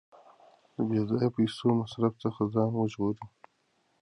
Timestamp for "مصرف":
1.81-2.13